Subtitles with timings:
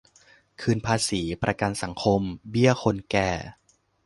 [0.61, 3.29] คืนภาษี ประกันสังคม เบี้ยคนแก่